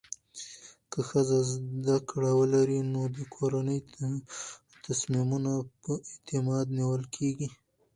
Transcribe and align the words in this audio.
که 0.91 0.99
ښځه 1.09 1.37
زده 1.51 1.97
کړه 2.09 2.31
ولري، 2.39 2.79
نو 2.93 3.01
د 3.15 3.17
کورنۍ 3.35 3.79
تصمیمونه 4.85 5.51
په 5.81 5.91
اعتماد 6.09 6.65
نیول 6.77 7.03
کېږي. 7.15 7.47